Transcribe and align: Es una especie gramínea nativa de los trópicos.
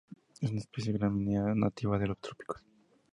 Es 0.41 0.49
una 0.49 0.61
especie 0.61 0.93
gramínea 0.93 1.53
nativa 1.53 1.99
de 1.99 2.07
los 2.07 2.17
trópicos. 2.17 2.65